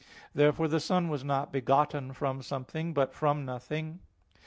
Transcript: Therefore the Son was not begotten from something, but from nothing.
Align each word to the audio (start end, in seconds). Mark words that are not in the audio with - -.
Therefore 0.33 0.67
the 0.67 0.79
Son 0.79 1.09
was 1.09 1.23
not 1.23 1.51
begotten 1.53 2.11
from 2.11 2.41
something, 2.41 2.91
but 2.91 3.13
from 3.13 3.45
nothing. 3.45 3.99